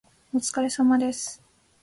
[0.33, 1.43] お疲れ様です。